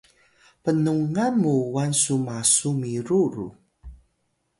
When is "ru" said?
3.33-3.47